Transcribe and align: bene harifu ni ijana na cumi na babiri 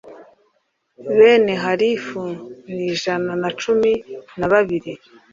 bene 1.17 1.53
harifu 1.63 2.21
ni 2.73 2.83
ijana 2.93 3.31
na 3.41 3.49
cumi 3.59 3.91
na 4.39 4.47
babiri 4.51 4.91